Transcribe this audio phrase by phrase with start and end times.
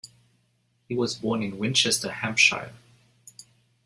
[0.89, 2.73] He was born in Winchester, Hampshire.